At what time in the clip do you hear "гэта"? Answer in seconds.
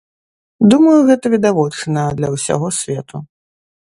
1.09-1.31